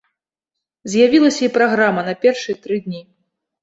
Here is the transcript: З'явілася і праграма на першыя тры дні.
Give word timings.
З'явілася 0.93 1.43
і 1.51 1.53
праграма 1.61 2.09
на 2.11 2.19
першыя 2.27 2.61
тры 2.67 2.85
дні. 2.91 3.09